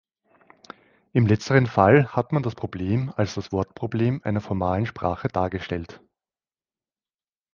Im 1.13 1.27
letzteren 1.27 1.67
Fall 1.67 2.07
hat 2.07 2.31
man 2.31 2.41
das 2.41 2.55
Problem 2.55 3.13
als 3.17 3.35
das 3.35 3.51
Wortproblem 3.51 4.19
einer 4.23 4.41
formalen 4.41 4.87
Sprache 4.87 5.27
dargestellt. 5.27 6.01